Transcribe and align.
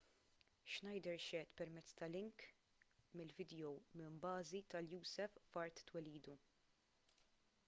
schneider 0.75 1.17
xehed 1.25 1.51
permezz 1.59 1.91
ta' 1.99 2.09
link 2.15 2.47
bil-vidjow 3.21 3.77
minn 4.01 4.19
bażi 4.27 4.63
tal-usaf 4.75 5.39
f'art 5.53 5.87
twelidu 5.93 6.39